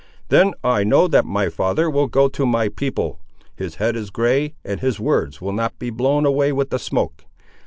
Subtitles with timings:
[0.29, 3.19] "Then I know that my father will go to my people.
[3.55, 7.25] His head is grey, and his words will not be blown away with the smoke.